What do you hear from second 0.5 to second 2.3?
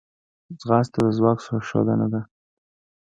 ځغاسته د ځواک ښودنه ده